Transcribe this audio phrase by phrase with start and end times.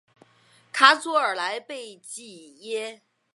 [0.73, 3.03] 卡祖尔莱贝济耶。